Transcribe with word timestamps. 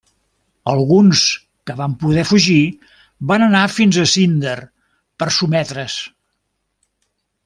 Alguns 0.71 1.19
que 1.69 1.75
van 1.81 1.91
poder 2.05 2.23
fugir 2.31 2.63
van 3.31 3.45
anar 3.49 3.61
fins 3.77 3.99
a 4.05 4.09
Zinder 4.13 4.55
per 5.21 5.29
sotmetre's. 5.37 5.99